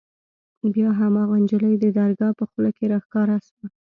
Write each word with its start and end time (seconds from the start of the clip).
بيا 0.73 0.89
هماغه 0.99 1.35
نجلۍ 1.43 1.73
د 1.79 1.85
درګاه 1.97 2.33
په 2.39 2.43
خوله 2.49 2.69
کښې 2.75 2.85
راښکاره 2.93 3.37
سوه. 3.47 3.67